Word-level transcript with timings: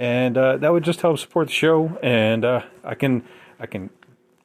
And 0.00 0.38
uh, 0.38 0.56
that 0.56 0.72
would 0.72 0.82
just 0.82 1.02
help 1.02 1.18
support 1.18 1.48
the 1.48 1.52
show, 1.52 1.98
and 2.02 2.42
uh, 2.42 2.62
I 2.82 2.94
can 2.94 3.22
I 3.60 3.66
can 3.66 3.90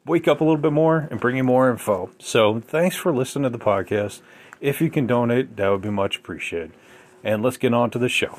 wake 0.04 0.28
up 0.28 0.42
a 0.42 0.44
little 0.44 0.60
bit 0.60 0.72
more 0.72 1.08
and 1.10 1.18
bring 1.18 1.38
you 1.38 1.44
more 1.44 1.70
info. 1.70 2.10
So 2.18 2.60
thanks 2.60 2.94
for 2.94 3.10
listening 3.10 3.50
to 3.50 3.58
the 3.58 3.64
podcast. 3.64 4.20
If 4.60 4.82
you 4.82 4.90
can 4.90 5.06
donate, 5.06 5.56
that 5.56 5.68
would 5.70 5.80
be 5.80 5.88
much 5.88 6.18
appreciated. 6.18 6.72
And 7.24 7.42
let's 7.42 7.56
get 7.56 7.72
on 7.72 7.90
to 7.92 7.98
the 7.98 8.10
show. 8.10 8.38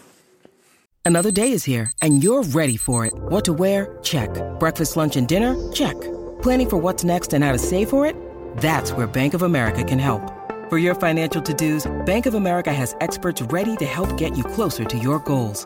Another 1.04 1.32
day 1.32 1.52
is 1.54 1.64
here, 1.64 1.92
and 2.04 2.24
you're 2.24 2.44
ready 2.44 2.78
for 2.78 3.06
it. 3.08 3.14
What 3.16 3.46
to 3.46 3.54
wear? 3.54 3.98
Check. 4.04 4.30
Breakfast, 4.60 4.96
lunch, 4.96 5.16
and 5.16 5.28
dinner? 5.28 5.56
Check. 5.72 6.00
Planning 6.44 6.70
for 6.70 6.78
what's 6.78 7.04
next 7.04 7.34
and 7.34 7.44
how 7.44 7.52
to 7.52 7.58
save 7.58 7.90
for 7.90 8.06
it? 8.06 8.16
That's 8.58 8.92
where 8.92 9.08
Bank 9.08 9.34
of 9.34 9.42
America 9.42 9.84
can 9.84 9.98
help. 9.98 10.22
For 10.70 10.78
your 10.78 10.94
financial 10.94 11.42
to-dos, 11.42 11.90
Bank 12.06 12.28
of 12.28 12.36
America 12.36 12.72
has 12.72 12.96
experts 13.02 13.42
ready 13.42 13.76
to 13.78 13.86
help 13.86 14.18
get 14.18 14.38
you 14.38 14.44
closer 14.44 14.86
to 14.86 14.98
your 15.00 15.20
goals. 15.20 15.66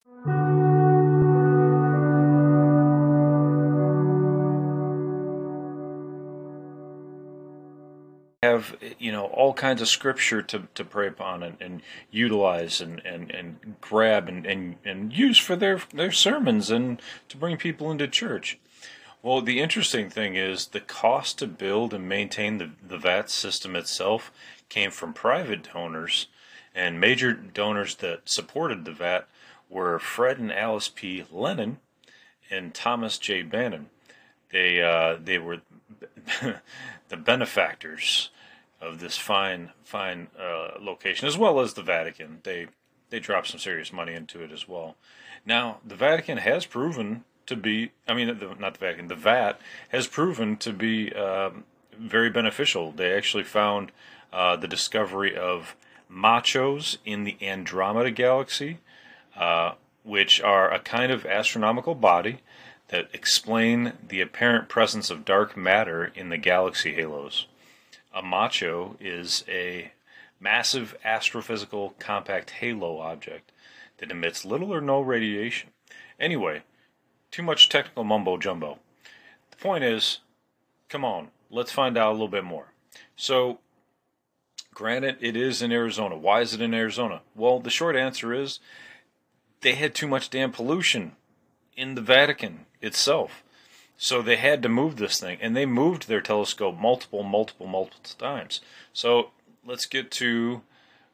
Have 8.51 8.75
you 8.99 9.11
know 9.11 9.25
all 9.25 9.53
kinds 9.53 9.81
of 9.81 9.87
scripture 9.87 10.41
to, 10.41 10.67
to 10.75 10.83
pray 10.83 11.07
upon 11.07 11.43
and, 11.43 11.57
and 11.61 11.81
utilize 12.11 12.81
and, 12.81 12.99
and, 13.05 13.31
and 13.31 13.75
grab 13.81 14.27
and, 14.27 14.45
and, 14.45 14.75
and 14.83 15.13
use 15.13 15.37
for 15.37 15.55
their 15.55 15.81
their 15.93 16.11
sermons 16.11 16.69
and 16.69 17.01
to 17.29 17.37
bring 17.37 17.57
people 17.57 17.91
into 17.91 18.07
church. 18.07 18.59
Well, 19.23 19.41
the 19.41 19.59
interesting 19.59 20.09
thing 20.09 20.35
is 20.35 20.67
the 20.67 20.79
cost 20.79 21.37
to 21.39 21.47
build 21.47 21.93
and 21.93 22.09
maintain 22.09 22.57
the, 22.57 22.71
the 22.85 22.97
VAT 22.97 23.29
system 23.29 23.75
itself 23.75 24.31
came 24.67 24.89
from 24.89 25.13
private 25.13 25.69
donors, 25.73 26.27
and 26.73 26.99
major 26.99 27.33
donors 27.33 27.95
that 27.95 28.21
supported 28.29 28.83
the 28.83 28.91
VAT 28.91 29.27
were 29.69 29.99
Fred 29.99 30.39
and 30.39 30.51
Alice 30.51 30.89
P. 30.93 31.23
Lennon 31.31 31.77
and 32.49 32.73
Thomas 32.73 33.17
J. 33.17 33.43
Bannan. 33.43 33.87
They 34.51 34.81
uh, 34.81 35.17
they 35.23 35.37
were 35.37 35.61
the 37.09 37.17
benefactors 37.17 38.29
of 38.81 38.99
this 38.99 39.17
fine 39.17 39.71
fine 39.83 40.27
uh, 40.39 40.71
location, 40.79 41.27
as 41.27 41.37
well 41.37 41.59
as 41.59 41.73
the 41.73 41.83
Vatican. 41.83 42.39
They 42.43 42.67
they 43.09 43.19
dropped 43.19 43.47
some 43.47 43.59
serious 43.59 43.93
money 43.93 44.13
into 44.13 44.41
it 44.41 44.51
as 44.51 44.67
well. 44.67 44.95
Now, 45.45 45.77
the 45.85 45.95
Vatican 45.95 46.37
has 46.37 46.65
proven 46.65 47.23
to 47.45 47.55
be, 47.55 47.91
I 48.07 48.13
mean, 48.13 48.27
the, 48.39 48.55
not 48.57 48.73
the 48.73 48.79
Vatican, 48.79 49.07
the 49.07 49.15
VAT 49.15 49.59
has 49.89 50.07
proven 50.07 50.55
to 50.57 50.71
be 50.71 51.11
um, 51.13 51.65
very 51.97 52.29
beneficial. 52.29 52.91
They 52.91 53.13
actually 53.13 53.43
found 53.43 53.91
uh, 54.31 54.55
the 54.55 54.67
discovery 54.67 55.35
of 55.35 55.75
machos 56.09 56.97
in 57.05 57.23
the 57.23 57.37
Andromeda 57.41 58.11
galaxy, 58.11 58.79
uh, 59.35 59.73
which 60.03 60.41
are 60.41 60.71
a 60.71 60.79
kind 60.79 61.11
of 61.11 61.25
astronomical 61.25 61.95
body 61.95 62.39
that 62.87 63.09
explain 63.13 63.93
the 64.05 64.21
apparent 64.21 64.69
presence 64.69 65.09
of 65.09 65.25
dark 65.25 65.55
matter 65.55 66.11
in 66.15 66.29
the 66.29 66.37
galaxy 66.37 66.93
halos. 66.93 67.47
A 68.13 68.21
macho 68.21 68.97
is 68.99 69.43
a 69.47 69.93
massive 70.39 70.95
astrophysical 71.05 71.97
compact 71.99 72.49
halo 72.51 72.99
object 72.99 73.51
that 73.97 74.11
emits 74.11 74.43
little 74.43 74.73
or 74.73 74.81
no 74.81 74.99
radiation. 74.99 75.69
Anyway, 76.19 76.63
too 77.29 77.43
much 77.43 77.69
technical 77.69 78.03
mumbo 78.03 78.37
jumbo. 78.37 78.79
The 79.51 79.57
point 79.57 79.83
is, 79.83 80.19
come 80.89 81.05
on, 81.05 81.29
let's 81.49 81.71
find 81.71 81.97
out 81.97 82.09
a 82.09 82.13
little 82.13 82.27
bit 82.27 82.43
more. 82.43 82.73
So, 83.15 83.59
granted, 84.73 85.17
it 85.21 85.37
is 85.37 85.61
in 85.61 85.71
Arizona. 85.71 86.17
Why 86.17 86.41
is 86.41 86.53
it 86.53 86.61
in 86.61 86.73
Arizona? 86.73 87.21
Well, 87.35 87.59
the 87.59 87.69
short 87.69 87.95
answer 87.95 88.33
is 88.33 88.59
they 89.61 89.75
had 89.75 89.93
too 89.93 90.07
much 90.07 90.29
damn 90.29 90.51
pollution 90.51 91.13
in 91.77 91.95
the 91.95 92.01
Vatican 92.01 92.65
itself. 92.81 93.43
So 94.03 94.23
they 94.23 94.37
had 94.37 94.63
to 94.63 94.67
move 94.67 94.95
this 94.95 95.19
thing, 95.19 95.37
and 95.41 95.55
they 95.55 95.67
moved 95.67 96.07
their 96.07 96.21
telescope 96.21 96.75
multiple, 96.75 97.21
multiple, 97.21 97.67
multiple 97.67 98.15
times. 98.17 98.59
So 98.93 99.29
let's 99.63 99.85
get 99.85 100.09
to 100.13 100.63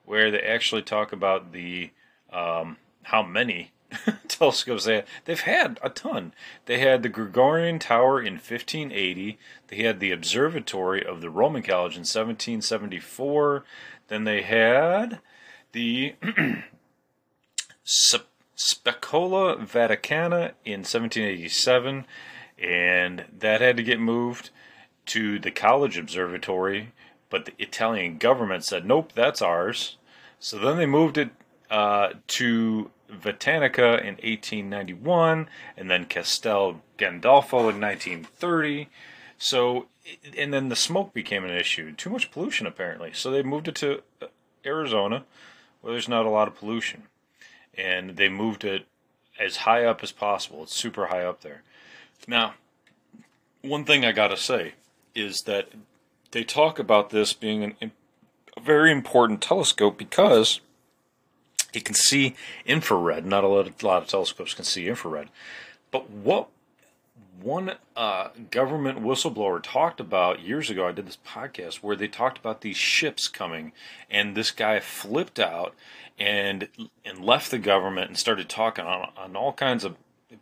where 0.06 0.32
they 0.32 0.40
actually 0.40 0.84
talk 0.84 1.12
about 1.12 1.52
the 1.52 1.90
um, 2.32 2.78
how 3.04 3.24
many 3.24 3.74
telescopes 4.30 4.86
they 4.86 4.96
had. 4.96 5.06
They've 5.26 5.38
had 5.38 5.82
a 5.84 5.90
ton. 5.90 6.32
They 6.66 6.80
had 6.80 7.04
the 7.04 7.10
Gregorian 7.10 7.78
Tower 7.78 8.22
in 8.22 8.36
1580. 8.36 9.38
They 9.68 9.84
had 9.84 10.00
the 10.00 10.12
Observatory 10.12 11.06
of 11.06 11.20
the 11.20 11.30
Roman 11.30 11.64
College 11.64 11.96
in 11.96 12.04
1774. 12.04 13.66
Then 14.08 14.24
they 14.24 14.44
had 14.44 15.20
the 15.74 16.16
Specola 17.86 19.58
Vaticana 19.58 20.54
in 20.64 20.86
1787, 20.86 22.06
and 22.62 23.26
that 23.40 23.62
had 23.62 23.78
to 23.78 23.84
get 23.84 24.00
moved 24.00 24.50
to 25.08 25.40
the 25.40 25.52
College 25.52 25.98
Observatory, 25.98 26.92
but 27.30 27.46
the 27.46 27.54
Italian 27.60 28.18
government 28.18 28.64
said, 28.64 28.86
nope, 28.86 29.12
that's 29.14 29.42
ours. 29.42 29.98
So 30.40 30.58
then 30.58 30.78
they 30.78 30.86
moved 30.86 31.18
it 31.18 31.30
uh, 31.70 32.10
to 32.28 32.92
Vatanica 33.12 34.00
in 34.00 34.16
1891, 34.16 35.48
and 35.76 35.90
then 35.90 36.06
Castel 36.06 36.82
Gandolfo 36.98 37.70
in 37.70 37.80
1930. 37.80 38.90
So, 39.38 39.88
and 40.38 40.54
then 40.54 40.70
the 40.70 40.76
smoke 40.76 41.14
became 41.14 41.44
an 41.44 41.52
issue. 41.52 41.94
Too 41.94 42.10
much 42.10 42.32
pollution, 42.32 42.68
apparently. 42.68 43.12
So 43.14 43.32
they 43.32 43.44
moved 43.44 43.68
it 43.68 43.76
to 43.76 44.02
uh, 44.22 44.28
Arizona, 44.66 45.24
where 45.82 45.94
there's 45.94 46.10
not 46.10 46.26
a 46.26 46.30
lot 46.30 46.48
of 46.48 46.56
pollution. 46.56 47.04
And 47.78 48.18
they 48.18 48.30
moved 48.30 48.64
it 48.64 48.88
as 49.40 49.58
high 49.58 49.86
up 49.86 50.02
as 50.02 50.12
possible. 50.12 50.64
It's 50.64 50.76
super 50.76 51.08
high 51.08 51.24
up 51.24 51.42
there. 51.42 51.64
Now, 52.28 52.54
one 53.62 53.84
thing 53.84 54.06
I 54.06 54.12
got 54.12 54.30
to 54.30 54.38
say 54.38 54.74
is 55.14 55.42
that 55.46 55.70
they 56.32 56.44
talk 56.44 56.80
about 56.80 57.10
this 57.10 57.34
being 57.34 57.76
an, 57.82 57.92
a 58.56 58.60
very 58.60 58.92
important 58.92 59.42
telescope 59.42 59.98
because 59.98 60.62
it 61.74 61.86
can 61.86 61.96
see 61.96 62.36
infrared. 62.66 63.26
Not 63.26 63.44
a 63.44 63.48
lot, 63.48 63.68
of, 63.68 63.74
a 63.82 63.86
lot 63.86 64.04
of 64.04 64.10
telescopes 64.10 64.54
can 64.54 64.66
see 64.66 64.88
infrared. 64.88 65.30
But 65.92 66.10
what 66.10 66.50
one 67.42 67.74
uh, 67.96 68.30
government 68.52 69.00
whistleblower 69.00 69.62
talked 69.62 70.00
about 70.00 70.42
years 70.42 70.70
ago, 70.70 70.88
I 70.88 70.92
did 70.92 71.08
this 71.08 71.18
podcast 71.26 71.78
where 71.78 71.96
they 71.96 72.08
talked 72.08 72.38
about 72.38 72.62
these 72.62 72.78
ships 72.78 73.28
coming, 73.28 73.74
and 74.10 74.36
this 74.36 74.52
guy 74.52 74.80
flipped 74.80 75.40
out 75.40 75.76
and 76.20 76.68
and 77.06 77.24
left 77.24 77.52
the 77.52 77.60
government 77.60 78.10
and 78.10 78.18
started 78.18 78.50
talking 78.50 78.86
on, 78.86 79.12
on 79.16 79.36
all 79.36 79.54
kinds 79.54 79.84
of 79.84 79.96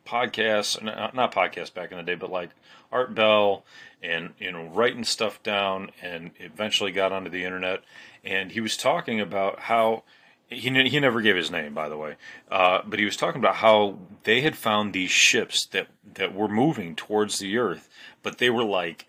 podcasts, 0.06 0.82
not 0.82 1.34
podcasts 1.34 1.74
back 1.74 1.92
in 1.92 1.98
the 1.98 2.04
day, 2.04 2.16
but 2.16 2.32
like 2.32 2.50
Art 2.92 3.14
Bell 3.14 3.64
and 4.02 4.34
you 4.40 4.52
know 4.52 4.66
writing 4.66 5.04
stuff 5.04 5.42
down, 5.44 5.92
and 6.02 6.32
eventually 6.40 6.92
got 6.92 7.12
onto 7.12 7.30
the 7.30 7.44
internet, 7.44 7.82
and 8.24 8.52
he 8.52 8.62
was 8.62 8.78
talking 8.78 9.20
about 9.20 9.62
how 9.62 10.04
he 10.50 10.70
he 10.90 11.00
never 11.00 11.22
gave 11.22 11.36
his 11.36 11.52
name, 11.52 11.74
by 11.74 11.90
the 11.90 11.98
way, 11.98 12.16
uh, 12.50 12.82
but 12.86 13.00
he 13.00 13.06
was 13.06 13.18
talking 13.18 13.40
about 13.40 13.58
how 13.58 13.98
they 14.24 14.42
had 14.42 14.56
found 14.56 14.94
these 14.94 15.12
ships 15.12 15.66
that 15.68 15.88
that 16.14 16.34
were 16.34 16.48
moving 16.48 16.96
towards 16.96 17.40
the 17.40 17.58
Earth, 17.58 17.90
but 18.24 18.38
they 18.38 18.50
were 18.50 18.64
like 18.64 19.08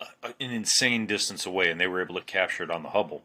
a, 0.00 0.28
an 0.40 0.50
insane 0.50 1.06
distance 1.06 1.44
away, 1.46 1.70
and 1.70 1.80
they 1.80 1.86
were 1.86 2.02
able 2.02 2.14
to 2.14 2.22
capture 2.22 2.64
it 2.64 2.70
on 2.70 2.82
the 2.82 2.90
Hubble, 2.90 3.22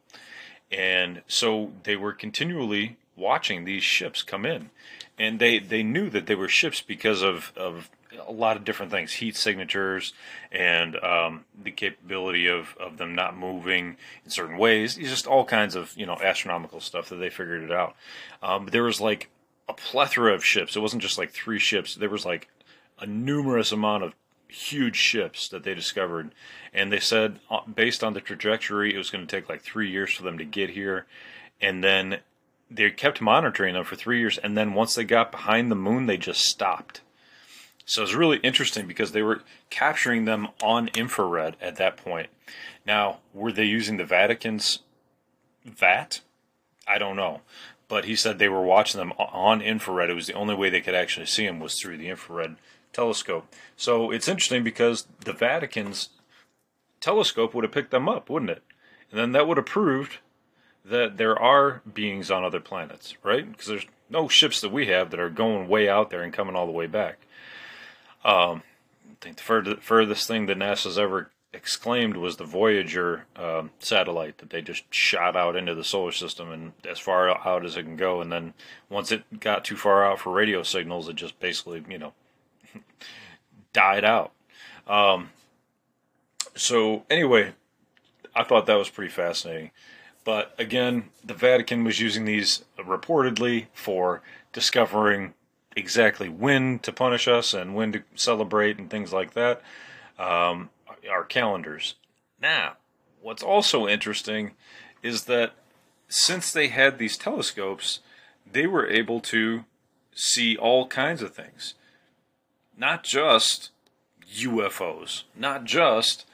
and 0.71 1.21
so 1.27 1.71
they 1.83 1.95
were 1.95 2.13
continually 2.13 2.97
watching 3.15 3.63
these 3.63 3.83
ships 3.83 4.23
come 4.23 4.45
in, 4.45 4.69
and 5.17 5.39
they 5.39 5.59
they 5.59 5.83
knew 5.83 6.09
that 6.09 6.27
they 6.27 6.35
were 6.35 6.47
ships 6.47 6.81
because 6.81 7.21
of 7.21 7.51
of 7.55 7.89
a 8.27 8.31
lot 8.31 8.57
of 8.57 8.63
different 8.63 8.91
things 8.91 9.13
heat 9.13 9.35
signatures 9.35 10.13
and 10.51 10.95
um, 11.03 11.45
the 11.61 11.71
capability 11.71 12.47
of, 12.47 12.75
of 12.79 12.97
them 12.97 13.13
not 13.13 13.37
moving 13.37 13.97
in 14.23 14.31
certain 14.31 14.57
ways. 14.57 14.95
Just 14.95 15.27
all 15.27 15.45
kinds 15.45 15.75
of 15.75 15.93
you 15.97 16.05
know 16.05 16.17
astronomical 16.21 16.79
stuff 16.79 17.09
that 17.09 17.15
they 17.15 17.29
figured 17.29 17.63
it 17.63 17.71
out. 17.71 17.95
Um, 18.41 18.67
there 18.67 18.83
was 18.83 19.01
like 19.01 19.29
a 19.67 19.73
plethora 19.73 20.33
of 20.33 20.45
ships. 20.45 20.75
It 20.75 20.81
wasn't 20.81 21.01
just 21.01 21.17
like 21.17 21.31
three 21.31 21.59
ships. 21.59 21.95
There 21.95 22.09
was 22.09 22.25
like 22.25 22.47
a 22.99 23.05
numerous 23.05 23.71
amount 23.71 24.03
of 24.03 24.13
huge 24.47 24.95
ships 24.95 25.49
that 25.49 25.63
they 25.63 25.73
discovered, 25.73 26.31
and 26.73 26.91
they 26.91 26.99
said 26.99 27.39
uh, 27.49 27.61
based 27.73 28.03
on 28.03 28.13
the 28.13 28.21
trajectory, 28.21 28.93
it 28.93 28.97
was 28.97 29.09
going 29.09 29.25
to 29.25 29.35
take 29.35 29.49
like 29.49 29.61
three 29.61 29.89
years 29.89 30.13
for 30.13 30.23
them 30.23 30.37
to 30.37 30.45
get 30.45 30.71
here, 30.71 31.05
and 31.61 31.83
then 31.83 32.19
they 32.75 32.89
kept 32.89 33.21
monitoring 33.21 33.73
them 33.73 33.83
for 33.83 33.95
three 33.95 34.19
years, 34.19 34.37
and 34.37 34.57
then 34.57 34.73
once 34.73 34.95
they 34.95 35.03
got 35.03 35.31
behind 35.31 35.71
the 35.71 35.75
moon, 35.75 36.05
they 36.05 36.17
just 36.17 36.41
stopped. 36.41 37.01
So 37.85 38.03
it's 38.03 38.13
really 38.13 38.37
interesting 38.37 38.87
because 38.87 39.11
they 39.11 39.21
were 39.21 39.41
capturing 39.69 40.25
them 40.25 40.47
on 40.61 40.89
infrared 40.89 41.55
at 41.61 41.75
that 41.77 41.97
point. 41.97 42.29
Now, 42.85 43.19
were 43.33 43.51
they 43.51 43.63
using 43.63 43.97
the 43.97 44.05
Vatican's 44.05 44.79
VAT? 45.63 46.21
I 46.87 46.97
don't 46.97 47.15
know. 47.15 47.41
But 47.87 48.05
he 48.05 48.15
said 48.15 48.39
they 48.39 48.49
were 48.49 48.63
watching 48.63 48.99
them 48.99 49.13
on 49.19 49.61
infrared. 49.61 50.09
It 50.09 50.15
was 50.15 50.27
the 50.27 50.33
only 50.33 50.55
way 50.55 50.69
they 50.69 50.81
could 50.81 50.95
actually 50.95 51.27
see 51.27 51.45
them 51.45 51.59
was 51.59 51.79
through 51.79 51.97
the 51.97 52.09
infrared 52.09 52.55
telescope. 52.91 53.53
So 53.77 54.09
it's 54.09 54.27
interesting 54.27 54.63
because 54.63 55.07
the 55.23 55.33
Vatican's 55.33 56.09
telescope 56.99 57.53
would 57.53 57.63
have 57.63 57.73
picked 57.73 57.91
them 57.91 58.09
up, 58.09 58.29
wouldn't 58.29 58.51
it? 58.51 58.63
And 59.11 59.19
then 59.19 59.31
that 59.33 59.47
would 59.47 59.57
have 59.57 59.67
proved 59.67 60.17
that 60.89 61.17
there 61.17 61.37
are 61.37 61.81
beings 61.91 62.29
on 62.29 62.43
other 62.43 62.59
planets, 62.59 63.15
right? 63.23 63.49
Because 63.49 63.67
there's 63.67 63.85
no 64.09 64.27
ships 64.27 64.61
that 64.61 64.71
we 64.71 64.87
have 64.87 65.11
that 65.11 65.19
are 65.19 65.29
going 65.29 65.67
way 65.67 65.89
out 65.89 66.09
there 66.09 66.21
and 66.21 66.31
coming 66.31 66.55
all 66.55 66.67
the 66.67 66.71
way 66.71 66.87
back. 66.87 67.19
Um, 68.23 68.63
I 69.11 69.15
think 69.19 69.37
the 69.37 69.77
furthest 69.81 70.27
thing 70.27 70.45
that 70.45 70.57
NASA's 70.57 70.99
ever 70.99 71.31
exclaimed 71.53 72.17
was 72.17 72.35
the 72.35 72.43
Voyager 72.43 73.25
um, 73.35 73.71
satellite 73.79 74.37
that 74.39 74.49
they 74.49 74.61
just 74.61 74.83
shot 74.93 75.35
out 75.35 75.55
into 75.55 75.73
the 75.73 75.83
solar 75.83 76.11
system 76.11 76.51
and 76.51 76.73
as 76.87 76.99
far 76.99 77.29
out 77.29 77.65
as 77.65 77.77
it 77.77 77.83
can 77.83 77.95
go. 77.95 78.21
And 78.21 78.31
then 78.31 78.53
once 78.89 79.11
it 79.11 79.39
got 79.39 79.65
too 79.65 79.77
far 79.77 80.05
out 80.05 80.19
for 80.19 80.31
radio 80.31 80.63
signals, 80.63 81.09
it 81.09 81.15
just 81.15 81.39
basically, 81.39 81.83
you 81.89 81.97
know, 81.97 82.13
died 83.73 84.03
out. 84.03 84.33
Um, 84.85 85.29
so 86.55 87.05
anyway, 87.09 87.53
I 88.35 88.43
thought 88.43 88.65
that 88.67 88.75
was 88.75 88.89
pretty 88.89 89.11
fascinating. 89.11 89.71
But 90.25 90.53
again, 90.57 91.11
the 91.23 91.35
Vatican 91.35 91.85
was 91.85 92.01
using 92.01 92.25
these 92.25 92.65
reportedly 92.77 93.67
for 93.73 94.21
discovering 94.51 95.35
exactly 95.75 96.27
when 96.27 96.79
to 96.79 96.91
punish 96.91 97.27
us 97.27 97.53
and 97.53 97.75
when 97.75 97.93
to 97.93 98.03
celebrate 98.15 98.77
and 98.77 98.89
things 98.89 99.13
like 99.13 99.33
that. 99.35 99.61
Um, 100.17 100.71
our 101.09 101.23
calendars. 101.23 101.95
Now, 102.41 102.77
what's 103.21 103.43
also 103.43 103.87
interesting 103.87 104.51
is 105.03 105.25
that 105.25 105.53
since 106.07 106.51
they 106.51 106.69
had 106.69 106.97
these 106.97 107.17
telescopes, 107.17 107.99
they 108.51 108.65
were 108.65 108.87
able 108.87 109.19
to 109.19 109.65
see 110.13 110.57
all 110.57 110.87
kinds 110.87 111.21
of 111.21 111.35
things. 111.35 111.75
Not 112.77 113.03
just 113.03 113.69
UFOs, 114.33 115.23
not 115.35 115.65
just 115.65 116.25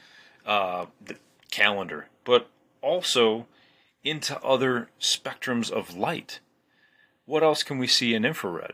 uh, 0.46 0.86
the 1.04 1.18
calendar, 1.50 2.08
but 2.24 2.50
also 2.82 3.48
into 4.04 4.40
other 4.42 4.90
spectrums 5.00 5.72
of 5.72 5.96
light. 5.96 6.40
What 7.26 7.44
else 7.44 7.64
can 7.64 7.78
we 7.78 7.88
see 7.88 8.14
in 8.14 8.26
infrared? 8.26 8.74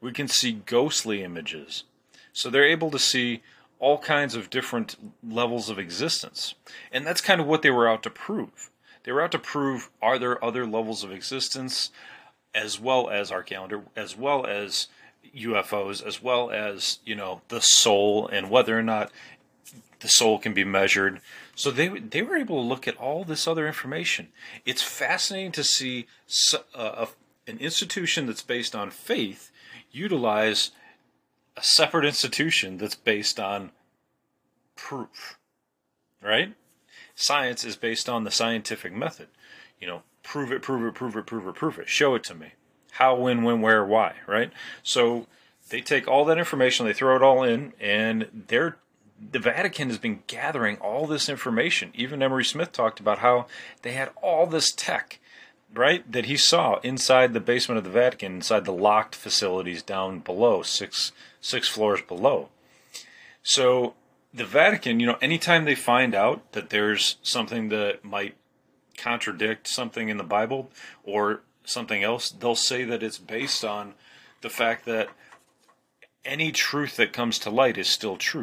We 0.00 0.12
can 0.12 0.28
see 0.28 0.60
ghostly 0.66 1.22
images. 1.22 1.84
So 2.32 2.50
they're 2.50 2.64
able 2.64 2.90
to 2.90 2.98
see 2.98 3.42
all 3.78 3.98
kinds 3.98 4.34
of 4.34 4.50
different 4.50 4.96
levels 5.26 5.70
of 5.70 5.78
existence. 5.78 6.54
And 6.90 7.06
that's 7.06 7.20
kind 7.20 7.40
of 7.40 7.46
what 7.46 7.62
they 7.62 7.70
were 7.70 7.88
out 7.88 8.02
to 8.04 8.10
prove. 8.10 8.70
They 9.04 9.12
were 9.12 9.22
out 9.22 9.32
to 9.32 9.38
prove 9.38 9.90
are 10.02 10.18
there 10.18 10.44
other 10.44 10.66
levels 10.66 11.04
of 11.04 11.12
existence 11.12 11.90
as 12.54 12.80
well 12.80 13.08
as 13.10 13.30
our 13.30 13.42
calendar, 13.42 13.82
as 13.94 14.16
well 14.16 14.46
as 14.46 14.88
UFOs, 15.36 16.04
as 16.04 16.22
well 16.22 16.50
as, 16.50 16.98
you 17.04 17.14
know, 17.14 17.42
the 17.48 17.60
soul 17.60 18.26
and 18.28 18.50
whether 18.50 18.78
or 18.78 18.82
not 18.82 19.12
the 20.00 20.08
soul 20.08 20.38
can 20.38 20.52
be 20.52 20.64
measured. 20.64 21.20
So 21.54 21.70
they 21.70 21.88
they 21.88 22.22
were 22.22 22.36
able 22.36 22.62
to 22.62 22.68
look 22.68 22.86
at 22.86 22.96
all 22.96 23.24
this 23.24 23.46
other 23.46 23.66
information. 23.66 24.28
It's 24.64 24.82
fascinating 24.82 25.52
to 25.52 25.64
see 25.64 26.06
uh, 26.74 27.06
an 27.46 27.58
institution 27.58 28.26
that's 28.26 28.42
based 28.42 28.74
on 28.74 28.90
faith 28.90 29.50
utilize 29.90 30.72
a 31.56 31.62
separate 31.62 32.04
institution 32.04 32.76
that's 32.76 32.94
based 32.94 33.40
on 33.40 33.70
proof, 34.74 35.38
right? 36.22 36.54
Science 37.14 37.64
is 37.64 37.76
based 37.76 38.08
on 38.08 38.24
the 38.24 38.30
scientific 38.30 38.92
method. 38.92 39.28
You 39.80 39.86
know, 39.86 40.02
prove 40.22 40.52
it, 40.52 40.60
prove 40.60 40.86
it, 40.86 40.94
prove 40.94 41.16
it, 41.16 41.24
prove 41.26 41.46
it, 41.46 41.54
prove 41.54 41.78
it. 41.78 41.88
Show 41.88 42.14
it 42.14 42.24
to 42.24 42.34
me. 42.34 42.52
How, 42.92 43.14
when, 43.14 43.42
when, 43.42 43.60
where, 43.60 43.84
why, 43.84 44.16
right? 44.26 44.50
So 44.82 45.26
they 45.70 45.80
take 45.80 46.06
all 46.08 46.24
that 46.26 46.38
information, 46.38 46.86
they 46.86 46.92
throw 46.92 47.16
it 47.16 47.22
all 47.22 47.42
in, 47.42 47.72
and 47.80 48.44
they're 48.48 48.76
the 49.32 49.38
Vatican 49.38 49.88
has 49.88 49.98
been 49.98 50.22
gathering 50.26 50.76
all 50.78 51.06
this 51.06 51.28
information. 51.28 51.90
Even 51.94 52.22
Emery 52.22 52.44
Smith 52.44 52.72
talked 52.72 53.00
about 53.00 53.18
how 53.18 53.46
they 53.82 53.92
had 53.92 54.10
all 54.22 54.46
this 54.46 54.72
tech 54.72 55.18
right, 55.74 56.10
that 56.10 56.26
he 56.26 56.36
saw 56.36 56.78
inside 56.80 57.32
the 57.32 57.40
basement 57.40 57.78
of 57.78 57.84
the 57.84 57.90
Vatican, 57.90 58.36
inside 58.36 58.64
the 58.64 58.72
locked 58.72 59.14
facilities 59.14 59.82
down 59.82 60.20
below, 60.20 60.62
six 60.62 61.12
six 61.40 61.68
floors 61.68 62.00
below. 62.02 62.48
So 63.42 63.94
the 64.34 64.44
Vatican, 64.44 65.00
you 65.00 65.06
know, 65.06 65.18
anytime 65.20 65.64
they 65.64 65.74
find 65.74 66.14
out 66.14 66.52
that 66.52 66.70
there's 66.70 67.16
something 67.22 67.68
that 67.68 68.04
might 68.04 68.34
contradict 68.96 69.68
something 69.68 70.08
in 70.08 70.16
the 70.16 70.24
Bible 70.24 70.70
or 71.04 71.42
something 71.64 72.02
else, 72.02 72.30
they'll 72.30 72.54
say 72.54 72.84
that 72.84 73.02
it's 73.02 73.18
based 73.18 73.64
on 73.64 73.94
the 74.40 74.50
fact 74.50 74.84
that 74.86 75.08
any 76.24 76.50
truth 76.50 76.96
that 76.96 77.12
comes 77.12 77.38
to 77.38 77.50
light 77.50 77.78
is 77.78 77.88
still 77.88 78.16
true. 78.16 78.42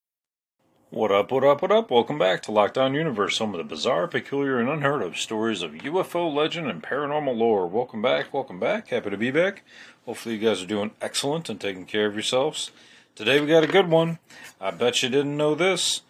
What 0.91 1.09
up, 1.09 1.31
what 1.31 1.45
up, 1.45 1.61
what 1.61 1.71
up? 1.71 1.89
Welcome 1.89 2.19
back 2.19 2.41
to 2.41 2.51
Lockdown 2.51 2.93
Universe, 2.93 3.37
some 3.37 3.53
of 3.53 3.59
the 3.59 3.63
bizarre, 3.63 4.09
peculiar, 4.09 4.59
and 4.59 4.67
unheard 4.67 5.01
of 5.01 5.17
stories 5.17 5.61
of 5.61 5.71
UFO 5.71 6.35
legend 6.35 6.69
and 6.69 6.83
paranormal 6.83 7.33
lore. 7.33 7.65
Welcome 7.65 8.01
back, 8.01 8.33
welcome 8.33 8.59
back. 8.59 8.89
Happy 8.89 9.09
to 9.09 9.15
be 9.15 9.31
back. 9.31 9.63
Hopefully, 10.05 10.35
you 10.35 10.41
guys 10.45 10.61
are 10.61 10.67
doing 10.67 10.91
excellent 11.01 11.47
and 11.47 11.61
taking 11.61 11.85
care 11.85 12.07
of 12.07 12.13
yourselves. 12.13 12.71
Today, 13.15 13.39
we 13.39 13.47
got 13.47 13.63
a 13.63 13.67
good 13.67 13.87
one. 13.87 14.19
I 14.59 14.71
bet 14.71 15.01
you 15.01 15.07
didn't 15.07 15.37
know 15.37 15.55
this. 15.55 16.01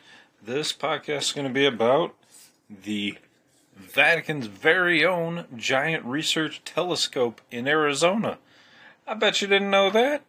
This 0.41 0.73
podcast 0.73 1.21
is 1.21 1.31
going 1.33 1.47
to 1.47 1.53
be 1.53 1.67
about 1.67 2.15
the 2.67 3.19
Vatican's 3.77 4.47
very 4.47 5.05
own 5.05 5.45
giant 5.55 6.03
research 6.05 6.63
telescope 6.65 7.39
in 7.51 7.67
Arizona. 7.67 8.39
I 9.05 9.13
bet 9.13 9.43
you 9.43 9.47
didn't 9.47 9.69
know 9.69 9.91
that. 9.91 10.23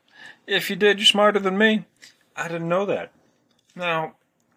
If 0.46 0.68
you 0.68 0.76
did, 0.76 0.98
you're 0.98 1.06
smarter 1.06 1.38
than 1.38 1.56
me. 1.56 1.86
I 2.36 2.48
didn't 2.48 2.68
know 2.68 2.84
that. 2.84 3.12
Now, 3.74 4.16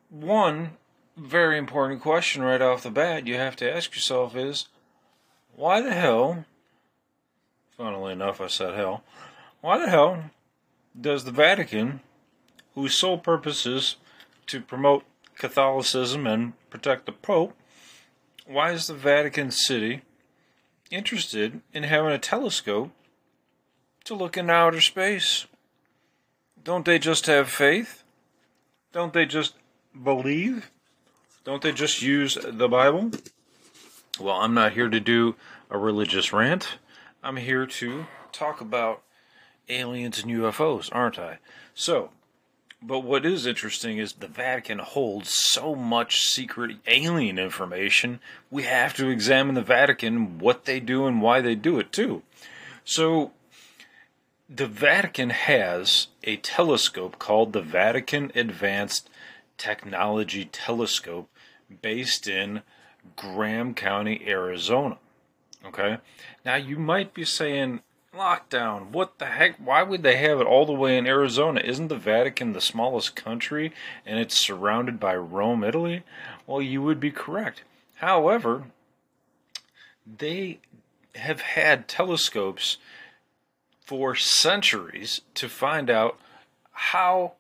one 0.10 0.72
very 1.18 1.58
important 1.58 2.02
question 2.02 2.42
right 2.42 2.62
off 2.62 2.84
the 2.84 2.92
bat 2.92 3.26
you 3.26 3.36
have 3.36 3.56
to 3.56 3.72
ask 3.72 3.94
yourself 3.96 4.36
is 4.36 4.68
why 5.56 5.82
the 5.82 5.94
hell, 5.94 6.46
funnily 7.78 8.14
enough, 8.14 8.42
I 8.42 8.48
said 8.48 8.74
hell, 8.76 9.04
why 9.62 9.78
the 9.78 9.90
hell 9.90 10.32
does 11.00 11.24
the 11.24 11.32
Vatican, 11.32 12.02
whose 12.74 12.96
sole 12.96 13.18
purpose 13.18 13.66
is 13.66 13.96
to 14.48 14.62
promote 14.62 15.04
Catholicism 15.38 16.28
and 16.28 16.54
protect 16.70 17.06
the 17.06 17.12
Pope, 17.12 17.56
why 18.46 18.72
is 18.72 18.88
the 18.88 18.94
Vatican 18.94 19.52
City 19.52 20.02
interested 20.92 21.62
in 21.74 21.84
having 21.84 22.12
a 22.12 22.20
telescope 22.20 22.92
to 24.04 24.14
look 24.14 24.38
into 24.38 24.54
outer 24.54 24.82
space? 24.82 25.48
Don't 26.64 26.86
they 26.86 27.00
just 27.00 27.26
have 27.28 27.50
faith? 27.50 28.04
Don't 28.92 29.14
they 29.14 29.26
just 29.26 29.56
believe? 30.02 30.72
Don't 31.44 31.62
they 31.62 31.72
just 31.72 32.02
use 32.02 32.38
the 32.44 32.68
Bible? 32.68 33.12
Well, 34.20 34.36
I'm 34.36 34.54
not 34.54 34.74
here 34.74 34.90
to 34.90 35.00
do 35.00 35.36
a 35.70 35.78
religious 35.78 36.32
rant. 36.32 36.80
I'm 37.24 37.38
here 37.38 37.66
to 37.66 38.06
talk 38.32 38.62
about 38.62 39.02
aliens 39.70 40.22
and 40.22 40.32
UFOs, 40.32 40.90
aren't 40.92 41.20
I? 41.20 41.40
So, 41.74 42.12
but 42.82 43.00
what 43.00 43.26
is 43.26 43.46
interesting 43.46 43.98
is 43.98 44.14
the 44.14 44.28
Vatican 44.28 44.80
holds 44.80 45.34
so 45.34 45.76
much 45.76 46.22
secret 46.22 46.78
alien 46.88 47.40
information. 47.40 48.20
We 48.52 48.64
have 48.64 48.94
to 48.96 49.10
examine 49.10 49.56
the 49.56 49.62
Vatican, 49.62 50.40
what 50.40 50.66
they 50.66 50.80
do, 50.80 51.06
and 51.06 51.22
why 51.22 51.42
they 51.42 51.56
do 51.56 51.80
it 51.80 51.92
too. 51.92 52.22
So, 52.84 53.32
the 54.48 54.68
Vatican 54.68 55.32
has 55.32 56.08
a 56.24 56.38
telescope 56.38 57.18
called 57.18 57.54
the 57.54 57.62
Vatican 57.62 58.32
Advanced 58.36 59.10
Technology 59.58 60.46
Telescope 60.46 61.30
based 61.82 62.28
in 62.28 62.62
Graham 63.16 63.74
County, 63.74 64.22
Arizona. 64.28 64.98
Okay? 65.66 65.98
Now 66.44 66.56
you 66.56 66.78
might 66.78 67.14
be 67.14 67.26
saying, 67.26 67.82
lockdown, 68.14 68.92
what 68.92 69.20
the 69.20 69.26
heck? 69.26 69.58
Why 69.58 69.84
would 69.84 70.04
they 70.04 70.18
have 70.18 70.40
it 70.40 70.48
all 70.48 70.66
the 70.66 70.74
way 70.74 70.98
in 70.98 71.08
Arizona? 71.08 71.62
Isn't 71.62 71.88
the 71.88 71.98
Vatican 71.98 72.54
the 72.54 72.62
smallest 72.62 73.16
country 73.16 73.74
and 74.06 74.20
it's 74.20 74.40
surrounded 74.40 75.00
by 75.00 75.16
Rome, 75.16 75.64
Italy? 75.64 76.04
Well, 76.48 76.62
you 76.62 76.82
would 76.82 77.00
be 77.00 77.12
correct. 77.12 77.64
However, 77.96 78.66
they 80.06 80.60
have 81.16 81.42
had 81.42 81.88
telescopes 81.88 82.78
for 83.86 84.16
centuries 84.16 85.22
to 85.36 85.48
find 85.48 85.90
out 85.90 86.20
how 86.72 87.34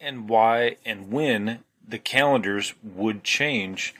and 0.00 0.28
why 0.28 0.76
and 0.84 1.10
when 1.10 1.60
the 1.86 1.98
calendars 1.98 2.74
would 2.82 3.24
change 3.24 3.94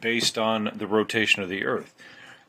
based 0.00 0.38
on 0.38 0.70
the 0.74 0.86
rotation 0.86 1.42
of 1.42 1.48
the 1.48 1.64
earth. 1.64 1.94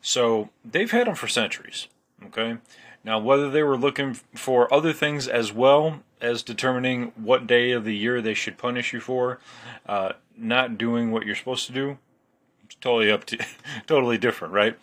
So 0.02 0.50
they've 0.64 0.92
had 0.92 1.08
them 1.08 1.16
for 1.16 1.28
centuries. 1.28 1.88
Okay. 2.26 2.58
Now, 3.04 3.20
whether 3.20 3.50
they 3.50 3.64
were 3.64 3.78
looking 3.78 4.16
for 4.36 4.74
other 4.74 4.94
things 4.94 5.28
as 5.28 5.54
well 5.54 6.02
as 6.20 6.44
determining 6.44 7.12
what 7.16 7.48
day 7.48 7.72
of 7.72 7.86
the 7.86 7.96
year 7.96 8.22
they 8.22 8.34
should 8.34 8.58
punish 8.58 8.92
you 8.92 9.00
for 9.00 9.40
uh, 9.86 10.14
not 10.36 10.78
doing 10.78 11.12
what 11.12 11.26
you're 11.26 11.36
supposed 11.36 11.68
to 11.68 11.74
do, 11.74 11.98
it's 12.66 12.76
totally 12.76 13.12
up 13.12 13.24
to, 13.26 13.38
totally 13.88 14.18
different, 14.18 14.54
right? 14.54 14.78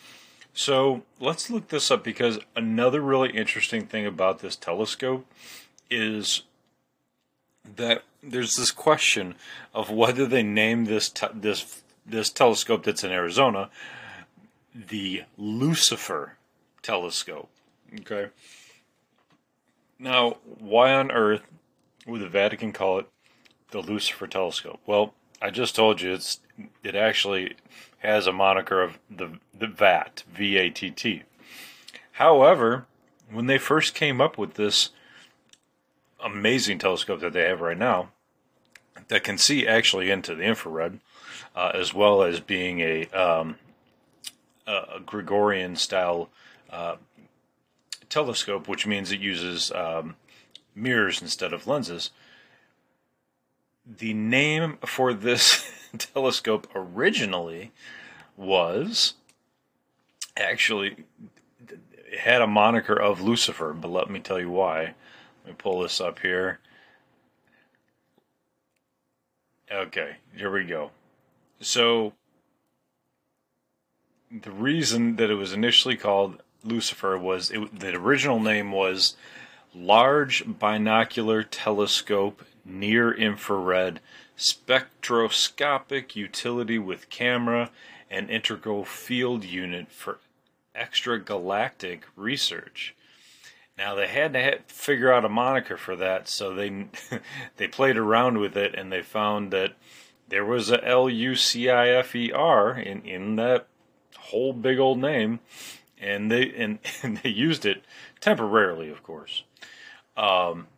So 0.55 1.03
let's 1.19 1.51
look 1.51 1.69
this 1.69 1.91
up 1.91 2.05
because 2.05 2.39
another 2.55 3.01
really 3.01 3.31
interesting 3.31 3.87
thing 3.87 4.07
about 4.07 4.39
this 4.39 4.57
telescope 4.57 5.27
is 5.91 6.43
that 7.77 8.03
there's 8.23 8.57
this 8.57 8.71
question 8.71 9.35
of 9.73 9.91
whether 9.91 10.27
they 10.27 10.43
name 10.43 10.85
this 10.85 11.09
te- 11.09 11.27
this 11.35 11.83
this 12.07 12.31
telescope 12.31 12.85
that's 12.85 13.05
in 13.05 13.11
Arizona 13.11 13.71
the 14.75 15.23
Lucifer 15.39 16.37
telescope. 16.83 17.49
Okay. 18.01 18.29
Now, 19.99 20.39
why 20.59 20.93
on 20.93 21.13
earth 21.13 21.43
would 22.07 22.21
the 22.21 22.29
Vatican 22.29 22.73
call 22.73 22.99
it 22.99 23.07
the 23.71 23.81
Lucifer 23.81 24.27
telescope? 24.27 24.81
Well, 24.85 25.15
I 25.41 25.51
just 25.51 25.77
told 25.77 26.01
you 26.01 26.13
it's 26.13 26.41
it 26.83 26.95
actually 26.95 27.55
has 27.99 28.27
a 28.27 28.33
moniker 28.33 28.83
of 28.83 28.99
the 29.11 29.39
the 29.57 29.69
VAT, 29.69 30.25
V 30.33 30.57
A 30.57 30.71
T 30.71 30.91
T. 30.91 31.23
However, 32.13 32.87
when 33.31 33.47
they 33.47 33.59
first 33.59 33.95
came 33.95 34.21
up 34.21 34.37
with 34.37 34.55
this 34.55 34.91
amazing 36.25 36.79
telescope 36.79 37.21
that 37.21 37.33
they 37.33 37.43
have 37.43 37.61
right 37.61 37.79
now, 37.79 38.09
that 39.09 39.23
can 39.23 39.39
see 39.39 39.67
actually 39.67 40.11
into 40.11 40.35
the 40.35 40.43
infrared, 40.43 40.99
uh, 41.55 41.73
as 41.75 41.93
well 41.93 42.23
as 42.23 42.41
being 42.41 42.81
a 42.81 43.07
um, 43.09 43.57
a 44.67 45.01
Gregorian 45.05 45.77
style 45.77 46.31
uh, 46.71 46.97
telescope, 48.09 48.67
which 48.67 48.87
means 48.87 49.13
it 49.13 49.21
uses 49.21 49.71
um, 49.73 50.17
mirrors 50.75 51.21
instead 51.21 51.53
of 51.53 51.67
lenses. 51.67 52.11
The 53.87 54.15
name 54.15 54.79
for 54.87 55.13
this 55.13 55.71
telescope 55.99 56.67
originally 56.75 57.73
was 58.37 59.15
actually 60.37 61.05
had 62.19 62.41
a 62.41 62.47
moniker 62.47 62.95
of 62.95 63.21
Lucifer, 63.21 63.73
but 63.75 63.91
let 63.91 64.11
me 64.11 64.21
tell 64.21 64.41
you 64.41 64.51
why. 64.51 64.95
Let 65.45 65.51
me 65.53 65.57
pull 65.59 65.81
this 65.81 66.01
up 66.01 66.21
here. 66.21 66.59
Okay, 69.71 70.17
here 70.37 70.51
we 70.51 70.65
go. 70.65 70.91
So 71.61 72.13
the 74.31 74.51
reason 74.51 75.17
that 75.17 75.31
it 75.31 75.35
was 75.35 75.53
initially 75.53 75.97
called 75.97 76.43
Lucifer 76.63 77.19
was 77.19 77.51
it, 77.51 77.79
the 77.79 77.95
original 77.95 78.41
name 78.41 78.73
was 78.73 79.17
Large 79.75 80.45
Binocular 80.47 81.43
Telescope 81.43 82.43
Near 82.65 83.13
Infrared 83.13 84.01
Spectroscopic 84.37 86.17
Utility 86.17 86.79
with 86.79 87.11
Camera 87.11 87.71
and 88.11 88.31
Integral 88.31 88.85
Field 88.85 89.45
Unit 89.45 89.91
for 89.91 90.19
Extragalactic 90.75 92.01
Research. 92.17 92.95
Now 93.77 93.95
they 93.95 94.07
had 94.07 94.33
to 94.35 94.59
figure 94.67 95.13
out 95.13 95.25
a 95.25 95.29
moniker 95.29 95.77
for 95.77 95.97
that, 95.97 96.29
so 96.29 96.55
they 96.55 96.87
they 97.57 97.69
played 97.69 97.97
around 97.97 98.39
with 98.39 98.57
it 98.57 98.75
and 98.75 98.93
they 98.93 99.03
found 99.03 99.51
that 99.53 99.75
there 100.29 100.45
was 100.45 100.71
a 100.71 100.85
L 100.85 101.09
U 101.09 101.35
C 101.35 101.69
I 101.69 101.89
F 101.89 102.15
E 102.15 102.33
R 102.33 102.79
in 102.79 103.03
in 103.03 103.37
that 103.37 103.67
whole 104.17 104.53
big 104.53 104.79
old 104.79 104.99
name, 104.99 105.41
and 105.99 106.31
they 106.31 106.53
and, 106.57 106.79
and 107.03 107.19
they 107.19 107.31
used 107.31 107.67
it 107.67 107.85
temporarily, 108.21 108.89
of 108.91 109.03
course. 109.03 109.43
Um, 110.17 110.69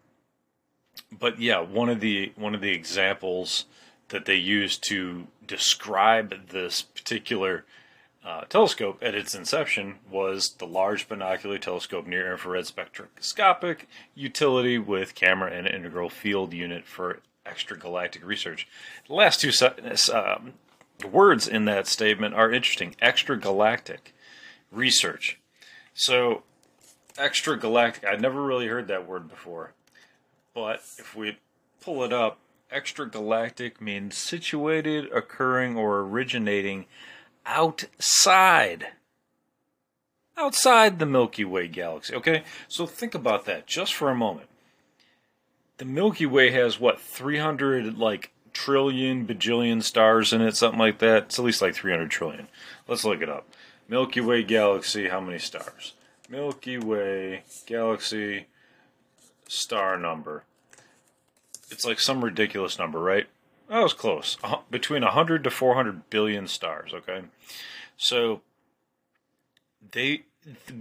but 1.16 1.40
yeah, 1.40 1.60
one 1.60 1.88
of 1.88 2.00
the 2.00 2.32
one 2.36 2.54
of 2.54 2.60
the 2.60 2.72
examples 2.72 3.66
that 4.08 4.24
they 4.24 4.36
used 4.36 4.84
to 4.88 5.26
describe 5.46 6.48
this 6.48 6.82
particular 6.82 7.64
uh, 8.26 8.40
telescope 8.48 8.98
at 9.00 9.14
its 9.14 9.36
inception 9.36 9.94
was 10.10 10.50
the 10.58 10.66
Large 10.66 11.08
Binocular 11.08 11.58
Telescope 11.58 12.08
Near 12.08 12.32
Infrared 12.32 12.66
Spectroscopic 12.66 13.86
Utility 14.16 14.78
with 14.78 15.14
Camera 15.14 15.52
and 15.52 15.66
Integral 15.68 16.10
Field 16.10 16.52
Unit 16.52 16.84
for 16.84 17.20
Extragalactic 17.46 18.24
Research. 18.24 18.66
The 19.06 19.14
last 19.14 19.40
two 19.40 19.52
um, 20.12 20.54
words 21.08 21.46
in 21.46 21.66
that 21.66 21.86
statement 21.86 22.34
are 22.34 22.50
interesting. 22.50 22.96
Extragalactic 23.00 24.12
research. 24.72 25.38
So, 25.94 26.42
extragalactic, 27.14 28.04
I'd 28.04 28.20
never 28.20 28.42
really 28.42 28.66
heard 28.66 28.88
that 28.88 29.06
word 29.06 29.28
before. 29.28 29.72
But 30.52 30.80
if 30.98 31.14
we 31.14 31.38
pull 31.80 32.02
it 32.02 32.12
up, 32.12 32.38
extragalactic 32.72 33.80
means 33.80 34.16
situated, 34.16 35.12
occurring, 35.12 35.76
or 35.76 36.00
originating 36.00 36.86
outside. 37.46 38.88
Outside 40.36 40.98
the 40.98 41.06
Milky 41.06 41.44
Way 41.44 41.68
galaxy. 41.68 42.14
Okay? 42.14 42.42
So 42.68 42.86
think 42.86 43.14
about 43.14 43.46
that 43.46 43.66
just 43.66 43.94
for 43.94 44.10
a 44.10 44.14
moment. 44.14 44.48
The 45.78 45.84
Milky 45.84 46.26
Way 46.26 46.50
has 46.50 46.80
what, 46.80 47.00
300 47.00 47.96
like 47.98 48.32
trillion, 48.52 49.26
bajillion 49.26 49.82
stars 49.82 50.32
in 50.32 50.40
it, 50.42 50.56
something 50.56 50.78
like 50.78 50.98
that. 50.98 51.24
It's 51.24 51.38
at 51.38 51.44
least 51.44 51.62
like 51.62 51.74
300 51.74 52.10
trillion. 52.10 52.48
Let's 52.88 53.04
look 53.04 53.22
it 53.22 53.28
up. 53.28 53.48
Milky 53.88 54.20
Way 54.20 54.42
galaxy, 54.42 55.08
how 55.08 55.20
many 55.20 55.38
stars? 55.38 55.92
Milky 56.28 56.78
Way 56.78 57.44
galaxy 57.66 58.46
star 59.46 59.96
number. 59.96 60.44
It's 61.70 61.84
like 61.84 62.00
some 62.00 62.24
ridiculous 62.24 62.78
number, 62.78 62.98
right? 62.98 63.26
That 63.68 63.82
was 63.82 63.94
close. 63.94 64.36
Between 64.70 65.02
100 65.02 65.44
to 65.44 65.50
400 65.50 66.08
billion 66.10 66.46
stars, 66.46 66.92
okay? 66.94 67.22
So 67.96 68.42
they 69.92 70.24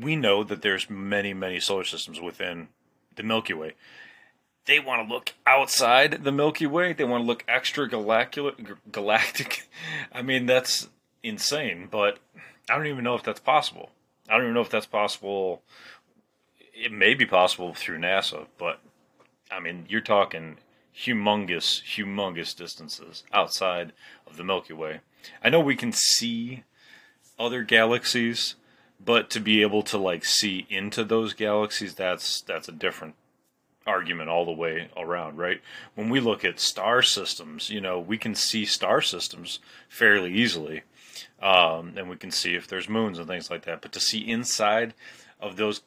we 0.01 0.15
know 0.15 0.43
that 0.43 0.61
there's 0.61 0.89
many 0.89 1.33
many 1.33 1.59
solar 1.59 1.83
systems 1.83 2.21
within 2.21 2.67
the 3.15 3.23
Milky 3.23 3.53
Way 3.53 3.73
they 4.65 4.79
want 4.79 5.07
to 5.07 5.13
look 5.13 5.33
outside 5.45 6.23
the 6.23 6.31
Milky 6.31 6.67
Way. 6.67 6.93
They 6.93 7.03
want 7.03 7.23
to 7.23 7.27
look 7.27 7.43
extra 7.47 7.87
galactic. 7.87 9.69
I 10.11 10.21
mean, 10.21 10.45
that's 10.45 10.89
insane, 11.23 11.87
but 11.89 12.19
I 12.69 12.75
don't 12.75 12.87
even 12.87 13.03
know 13.03 13.15
if 13.15 13.23
that's 13.23 13.39
possible. 13.39 13.91
I 14.27 14.33
don't 14.33 14.43
even 14.43 14.53
know 14.55 14.61
if 14.61 14.69
that's 14.69 14.87
possible. 14.87 15.61
It 16.73 16.91
may 16.91 17.13
be 17.13 17.25
possible 17.25 17.73
through 17.73 17.99
NASA, 17.99 18.47
but 18.57 18.79
I 19.51 19.59
mean, 19.59 19.85
you're 19.87 20.01
talking 20.01 20.57
humongous, 20.97 21.81
humongous 21.83 22.55
distances 22.55 23.23
outside 23.33 23.91
of 24.25 24.37
the 24.37 24.43
Milky 24.43 24.73
Way. 24.73 25.01
I 25.43 25.49
know 25.49 25.59
we 25.59 25.75
can 25.75 25.91
see 25.91 26.63
other 27.37 27.63
galaxies, 27.63 28.55
but 29.03 29.29
to 29.31 29.39
be 29.39 29.61
able 29.61 29.83
to 29.83 29.97
like 29.97 30.23
see 30.23 30.65
into 30.69 31.03
those 31.03 31.33
galaxies, 31.33 31.95
that's 31.95 32.41
that's 32.41 32.69
a 32.69 32.73
different 32.73 33.15
argument 33.85 34.29
all 34.29 34.45
the 34.45 34.51
way 34.51 34.89
around, 34.97 35.37
right? 35.37 35.61
When 35.93 36.09
we 36.09 36.19
look 36.19 36.43
at 36.43 36.59
star 36.59 37.01
systems, 37.01 37.69
you 37.69 37.81
know, 37.81 37.99
we 37.99 38.17
can 38.17 38.33
see 38.33 38.65
star 38.65 39.01
systems 39.01 39.59
fairly 39.89 40.33
easily, 40.33 40.83
um, 41.41 41.93
and 41.95 42.09
we 42.09 42.15
can 42.15 42.31
see 42.31 42.55
if 42.55 42.67
there's 42.67 42.89
moons 42.89 43.19
and 43.19 43.27
things 43.27 43.51
like 43.51 43.65
that. 43.65 43.81
But 43.81 43.91
to 43.93 43.99
see 43.99 44.19
inside 44.19 44.93
of 45.39 45.57
those, 45.57 45.81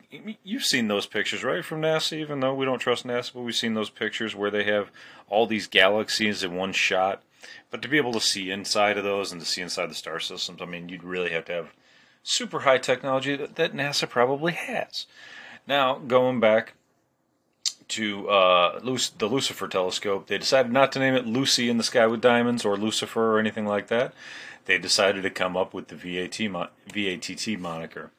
you've 0.45 0.65
seen 0.65 0.89
those 0.89 1.07
pictures, 1.07 1.43
right, 1.43 1.65
from 1.65 1.81
NASA. 1.81 2.19
Even 2.19 2.41
though 2.41 2.55
we 2.55 2.65
don't 2.65 2.79
trust 2.79 3.07
NASA, 3.07 3.33
but 3.33 3.43
we've 3.43 3.55
seen 3.55 3.75
those 3.75 3.91
pictures 3.91 4.35
where 4.35 4.51
they 4.51 4.65
have 4.65 4.91
all 5.29 5.47
these 5.47 5.67
galaxies 5.67 6.43
in 6.43 6.55
one 6.55 6.73
shot. 6.73 7.23
But 7.71 7.83
to 7.83 7.89
be 7.89 7.97
able 7.97 8.13
to 8.13 8.21
see 8.21 8.51
inside 8.51 8.99
of 8.99 9.05
those 9.05 9.33
and 9.33 9.41
to 9.41 9.47
see 9.47 9.63
inside 9.63 9.91
the 9.91 9.95
star 9.95 10.21
systems, 10.21 10.61
I 10.61 10.65
mean, 10.65 10.89
you'd 10.89 11.05
really 11.05 11.31
have 11.31 11.45
to 11.47 11.53
have 11.53 11.73
super 12.23 12.61
high 12.61 12.79
technology 12.79 13.37
that, 13.37 13.57
that 13.57 13.75
NASA 13.75 14.09
probably 14.09 14.53
has. 14.53 15.07
Now, 15.67 15.97
going 15.99 16.41
back 16.41 16.75
to 17.89 18.29
uh, 18.29 18.81
the 18.81 19.27
Lucifer 19.27 19.67
telescope. 19.67 20.27
They 20.27 20.39
decided 20.39 20.73
not 20.73 20.93
to 20.93 20.99
name 20.99 21.15
it 21.15 21.27
Lucy 21.27 21.71
in 21.71 21.79
the 21.79 21.83
Sky 21.83 22.07
with 22.07 22.21
Diamonds 22.21 22.65
or 22.65 22.77
Lucifer 22.77 23.35
or 23.35 23.39
anything 23.39 23.67
like 23.67 23.89
that. 23.89 24.13
They 24.67 24.79
decided 24.79 25.23
to 25.23 25.31
come 25.31 25.57
up 25.57 25.73
with 25.73 25.89
the 25.89 25.97
VAT 25.97 26.37
VATT 26.93 27.59
moniker. 27.59 28.11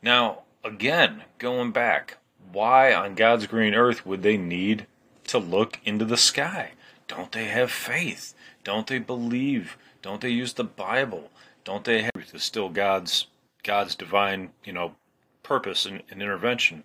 Now, 0.00 0.42
again, 0.64 1.22
going 1.38 1.72
back, 1.72 2.18
why 2.52 2.92
on 2.92 3.14
God's 3.14 3.46
green 3.46 3.74
earth 3.74 4.06
would 4.06 4.22
they 4.22 4.36
need 4.36 4.86
to 5.26 5.38
look 5.38 5.78
into 5.84 6.04
the 6.04 6.16
sky? 6.16 6.72
Don't 7.06 7.32
they 7.32 7.46
have 7.46 7.70
faith? 7.70 8.34
Don't 8.64 8.86
they 8.86 8.98
believe? 8.98 9.76
Don't 10.02 10.20
they 10.20 10.30
use 10.30 10.54
the 10.54 10.64
Bible? 10.64 11.30
Don't 11.64 11.84
they 11.84 12.02
have 12.02 12.12
is 12.32 12.42
still 12.42 12.68
God's 12.68 13.26
God's 13.62 13.94
divine, 13.94 14.50
you 14.64 14.72
know, 14.72 14.94
purpose 15.42 15.84
and, 15.84 16.02
and 16.10 16.22
intervention? 16.22 16.84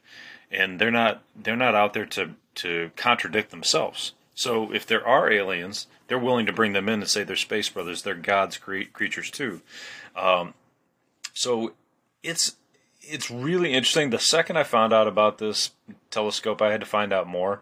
And 0.52 0.80
they're 0.80 0.92
not 0.92 1.22
they're 1.36 1.56
not 1.56 1.76
out 1.76 1.94
there 1.94 2.06
to 2.08 2.32
to 2.56 2.92
contradict 2.96 3.52
themselves. 3.52 4.14
So 4.36 4.74
if 4.74 4.86
there 4.86 5.06
are 5.06 5.32
aliens, 5.32 5.88
they're 6.08 6.20
willing 6.20 6.46
to 6.48 6.54
bring 6.54 6.74
them 6.74 6.90
in 6.90 7.02
and 7.02 7.10
say 7.10 7.24
they're 7.24 7.36
space 7.36 7.70
brothers. 7.70 8.02
They're 8.02 8.16
God's 8.16 8.58
cre- 8.58 8.84
creatures 8.92 9.30
too. 9.30 9.62
Um, 10.16 10.54
so 11.34 11.74
it's 12.24 12.56
it's 13.04 13.30
really 13.30 13.74
interesting. 13.74 14.10
The 14.10 14.20
second 14.20 14.58
I 14.58 14.64
found 14.64 14.94
out 14.94 15.08
about 15.08 15.38
this 15.38 15.72
telescope, 16.10 16.62
I 16.62 16.72
had 16.72 16.80
to 16.80 16.86
find 16.86 17.12
out 17.12 17.28
more. 17.28 17.62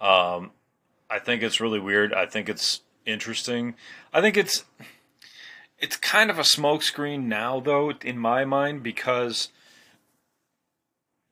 Um, 0.00 0.50
I 1.08 1.18
think 1.18 1.42
it's 1.42 1.60
really 1.60 1.80
weird. 1.80 2.12
I 2.12 2.26
think 2.26 2.48
it's 2.48 2.80
interesting. 3.06 3.74
I 4.12 4.20
think 4.20 4.36
it's 4.36 4.64
it's 5.78 5.96
kind 5.96 6.30
of 6.30 6.38
a 6.38 6.42
smokescreen 6.42 7.24
now, 7.24 7.60
though, 7.60 7.90
in 7.90 8.18
my 8.18 8.44
mind, 8.44 8.82
because 8.82 9.48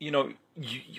you 0.00 0.10
know 0.10 0.32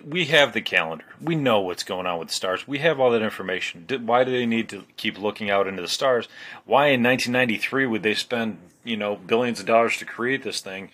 we 0.06 0.26
have 0.26 0.54
the 0.54 0.62
calendar. 0.62 1.06
We 1.22 1.36
know 1.36 1.60
what's 1.60 1.84
going 1.84 2.06
on 2.06 2.20
with 2.20 2.30
the 2.30 2.34
stars. 2.34 2.68
We 2.68 2.80
have 2.80 3.00
all 3.00 3.12
that 3.12 3.22
information. 3.22 3.86
Why 4.06 4.24
do 4.24 4.32
they 4.32 4.46
need 4.46 4.70
to 4.70 4.84
keep 4.98 5.20
looking 5.20 5.50
out 5.50 5.68
into 5.68 5.82
the 5.82 5.88
stars? 5.88 6.28
Why 6.66 6.88
in 6.88 7.04
1993 7.04 7.86
would 7.86 8.04
they 8.04 8.14
spend 8.14 8.60
you 8.84 8.98
know 8.98 9.16
billions 9.16 9.60
of 9.60 9.66
dollars 9.66 9.98
to 9.98 10.06
create 10.06 10.44
this 10.44 10.62
thing, 10.62 10.90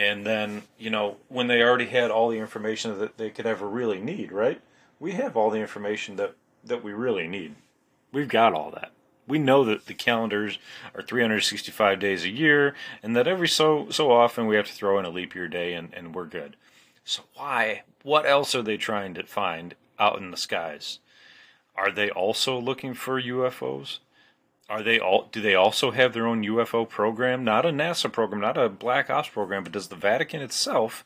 and 0.00 0.24
then 0.24 0.62
you 0.78 0.88
know 0.88 1.18
when 1.28 1.46
they 1.46 1.62
already 1.62 1.86
had 1.86 2.10
all 2.10 2.30
the 2.30 2.38
information 2.38 2.98
that 2.98 3.18
they 3.18 3.28
could 3.30 3.46
ever 3.46 3.68
really 3.68 4.00
need? 4.00 4.32
Right? 4.32 4.60
We 4.98 5.12
have 5.12 5.36
all 5.36 5.50
the 5.50 5.60
information 5.60 6.16
that 6.16 6.34
that 6.64 6.82
we 6.82 6.92
really 6.92 7.28
need. 7.28 7.54
We've 8.12 8.28
got 8.28 8.54
all 8.54 8.70
that. 8.72 8.92
We 9.28 9.38
know 9.38 9.64
that 9.64 9.86
the 9.86 9.94
calendars 9.94 10.58
are 10.94 11.02
365 11.02 12.00
days 12.00 12.24
a 12.24 12.30
year, 12.30 12.74
and 13.02 13.14
that 13.14 13.28
every 13.28 13.46
so 13.46 13.90
so 13.90 14.10
often 14.10 14.46
we 14.46 14.56
have 14.56 14.66
to 14.66 14.72
throw 14.72 14.98
in 14.98 15.04
a 15.04 15.10
leap 15.10 15.34
year 15.34 15.48
day, 15.48 15.74
and, 15.74 15.92
and 15.94 16.14
we're 16.14 16.24
good. 16.24 16.56
So 17.04 17.22
why? 17.34 17.82
What 18.02 18.24
else 18.26 18.54
are 18.54 18.62
they 18.62 18.78
trying 18.78 19.14
to 19.14 19.22
find 19.24 19.74
out 19.98 20.18
in 20.18 20.30
the 20.30 20.36
skies? 20.36 20.98
Are 21.76 21.92
they 21.92 22.10
also 22.10 22.58
looking 22.58 22.94
for 22.94 23.20
UFOs? 23.20 23.98
Are 24.70 24.84
they 24.84 25.00
all? 25.00 25.28
Do 25.32 25.40
they 25.40 25.56
also 25.56 25.90
have 25.90 26.12
their 26.12 26.28
own 26.28 26.44
UFO 26.44 26.88
program? 26.88 27.42
Not 27.42 27.66
a 27.66 27.70
NASA 27.70 28.10
program, 28.10 28.40
not 28.40 28.56
a 28.56 28.68
Black 28.68 29.10
Ops 29.10 29.28
program, 29.28 29.64
but 29.64 29.72
does 29.72 29.88
the 29.88 29.96
Vatican 29.96 30.40
itself 30.40 31.04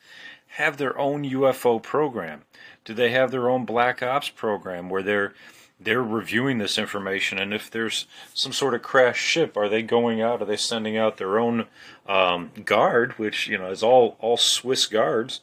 have 0.49 0.77
their 0.77 0.97
own 0.99 1.25
UFO 1.25 1.83
program? 1.83 2.43
Do 2.85 2.93
they 2.93 3.11
have 3.11 3.31
their 3.31 3.49
own 3.49 3.65
Black 3.65 4.03
Ops 4.03 4.29
program 4.29 4.91
where 4.91 5.03
they're 5.03 5.33
they're 5.81 6.03
reviewing 6.03 6.59
this 6.59 6.79
information 6.79 7.39
and 7.39 7.53
if 7.53 7.69
there's 7.69 8.07
some 8.33 8.53
sort 8.53 8.75
of 8.75 8.83
crash 8.83 9.21
ship 9.21 9.57
are 9.57 9.69
they 9.69 9.83
going 9.83 10.23
out 10.23 10.41
are 10.41 10.45
they 10.45 10.57
sending 10.57 10.97
out 10.97 11.17
their 11.17 11.37
own 11.37 11.67
um, 12.07 12.53
guard 12.65 13.13
which 13.19 13.49
you 13.49 13.59
know 13.59 13.69
is 13.69 13.83
all 13.83 14.17
all 14.21 14.37
swiss 14.37 14.87
guards 14.87 15.41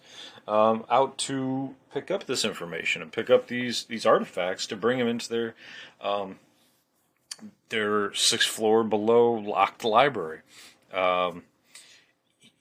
um, 0.47 0.85
out 0.89 1.17
to 1.17 1.75
pick 1.93 2.09
up 2.09 2.25
this 2.25 2.45
information 2.45 3.01
and 3.01 3.11
pick 3.11 3.29
up 3.29 3.47
these 3.47 3.83
these 3.83 4.05
artifacts 4.05 4.65
to 4.65 4.75
bring 4.77 4.99
them 4.99 5.07
into 5.07 5.27
their 5.27 5.53
um, 5.99 6.39
their 7.69 8.13
sixth 8.13 8.49
floor 8.49 8.83
below 8.83 9.31
locked 9.33 9.83
library 9.83 10.39
um, 10.93 11.43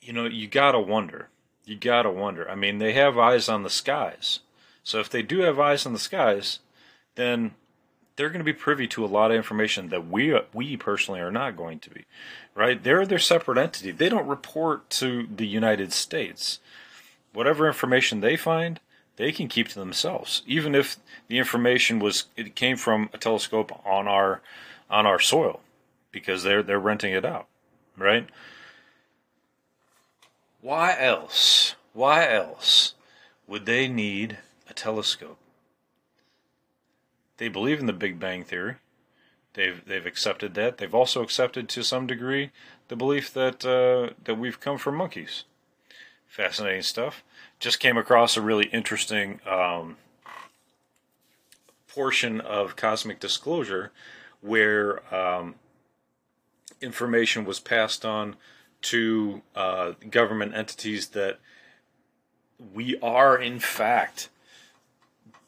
you 0.00 0.12
know 0.12 0.26
you 0.26 0.46
gotta 0.46 0.80
wonder 0.80 1.28
you 1.64 1.76
gotta 1.76 2.10
wonder 2.10 2.48
i 2.50 2.54
mean 2.54 2.78
they 2.78 2.92
have 2.92 3.18
eyes 3.18 3.48
on 3.48 3.62
the 3.62 3.70
skies 3.70 4.40
so 4.82 4.98
if 4.98 5.10
they 5.10 5.22
do 5.22 5.40
have 5.40 5.58
eyes 5.58 5.86
on 5.86 5.92
the 5.92 5.98
skies 5.98 6.60
then 7.16 7.52
they're 8.20 8.28
going 8.28 8.40
to 8.40 8.44
be 8.44 8.52
privy 8.52 8.86
to 8.86 9.02
a 9.02 9.06
lot 9.06 9.30
of 9.30 9.36
information 9.38 9.88
that 9.88 10.06
we 10.06 10.38
we 10.52 10.76
personally 10.76 11.20
are 11.20 11.30
not 11.30 11.56
going 11.56 11.78
to 11.78 11.88
be, 11.88 12.04
right? 12.54 12.82
They're 12.82 13.06
their 13.06 13.18
separate 13.18 13.56
entity. 13.56 13.92
They 13.92 14.10
don't 14.10 14.26
report 14.26 14.90
to 14.90 15.26
the 15.34 15.46
United 15.46 15.90
States. 15.94 16.58
Whatever 17.32 17.66
information 17.66 18.20
they 18.20 18.36
find, 18.36 18.78
they 19.16 19.32
can 19.32 19.48
keep 19.48 19.68
to 19.68 19.78
themselves, 19.78 20.42
even 20.46 20.74
if 20.74 20.98
the 21.28 21.38
information 21.38 21.98
was 21.98 22.24
it 22.36 22.54
came 22.54 22.76
from 22.76 23.08
a 23.14 23.16
telescope 23.16 23.72
on 23.86 24.06
our 24.06 24.42
on 24.90 25.07
our 25.07 25.20
soil, 25.20 25.61
because 26.11 26.42
they're 26.42 26.62
they're 26.62 26.81
renting 26.81 27.12
it 27.12 27.24
out, 27.24 27.46
right? 27.96 28.29
Why 30.61 30.98
else? 30.98 31.74
Why 31.92 32.29
else 32.29 32.94
would 33.46 33.66
they 33.66 33.88
need 33.88 34.38
a 34.68 34.74
telescope? 34.74 35.38
they 37.40 37.48
believe 37.48 37.81
in 37.81 37.87
the 37.87 37.92
Big 37.94 38.20
Bang 38.20 38.44
Theory. 38.44 38.76
They've 39.55 39.83
they've 39.85 40.07
accepted 40.07 40.55
that. 40.55 40.76
They've 40.76 40.94
also 40.94 41.22
accepted 41.22 41.68
to 41.70 41.83
some 41.83 42.07
degree 42.07 42.50
the 42.88 42.96
belief 42.96 43.33
that 43.33 43.64
uh, 43.64 44.12
that 44.22 44.37
we've 44.37 44.61
come 44.61 44.79
from 44.79 44.94
monkeys. 44.94 45.44
Fascinating 46.29 46.83
stuff. 46.83 47.24
Just 47.59 47.81
came 47.81 47.96
across 47.96 48.37
a 48.37 48.42
really 48.42 48.66
interesting 48.66 49.40
um, 49.48 49.96
portion 51.88 52.40
of 52.42 52.76
Cosmic 52.76 53.18
Disclosure 53.18 53.90
where 54.40 55.14
um, 55.14 55.55
information 56.81 57.44
was 57.44 57.61
passed 57.61 58.05
on 58.05 58.37
to 58.83 59.42
uh, 59.55 59.92
government 60.11 60.55
entities 60.55 61.09
that 61.09 61.38
we 62.74 62.98
are 63.00 63.37
in 63.37 63.59
fact 63.59 64.29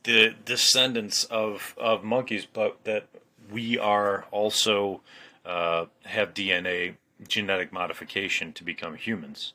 the 0.05 0.35
descendants 0.45 1.25
of 1.25 1.75
of 1.79 2.03
monkeys, 2.03 2.47
but 2.47 2.83
that 2.85 3.07
we 3.51 3.79
are 3.79 4.27
also 4.31 5.01
uh, 5.45 5.87
have 6.05 6.35
DNA 6.35 6.95
genetic 7.29 7.73
modification 7.73 8.53
to 8.53 8.65
become 8.65 8.95
humans. 8.95 9.53